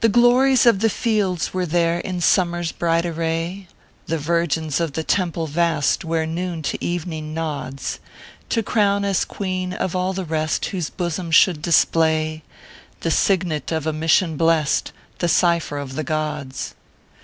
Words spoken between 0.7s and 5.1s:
the fields were there in summer s bright array, The virgins of the